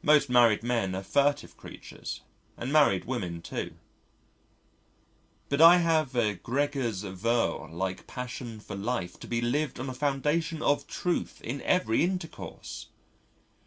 [0.00, 2.22] Most married men are furtive creatures,
[2.56, 3.74] and married women too.
[5.50, 9.92] But I have a Gregers Werle like passion for life to be lived on a
[9.92, 12.86] foundation of truth in every intercourse.